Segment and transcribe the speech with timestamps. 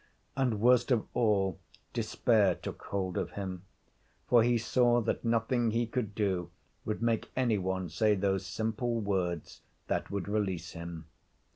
[0.35, 1.59] And, worst of all,
[1.93, 3.65] despair took hold of him,
[4.27, 6.49] for he saw that nothing he could do
[6.85, 11.05] would make any one say those simple words that would release him.